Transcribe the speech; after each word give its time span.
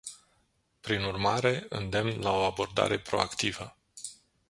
Prin 0.81 1.03
urmare, 1.03 1.65
îndemn 1.69 2.19
la 2.21 2.31
o 2.31 2.43
abordare 2.45 2.99
proactivă. 2.99 3.75